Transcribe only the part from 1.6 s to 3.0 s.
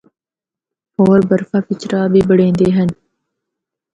بچ راہ بھی بنڑیندے ہن۔